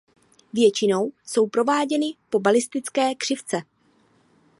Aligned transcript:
Většinou 0.53 1.11
jsou 1.25 1.47
prováděny 1.47 2.13
po 2.29 2.39
balistické 2.39 3.15
křivce. 3.15 3.57